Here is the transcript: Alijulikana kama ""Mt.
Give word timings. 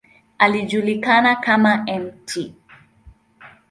Alijulikana 0.37 1.35
kama 1.35 1.85
""Mt. 2.01 2.53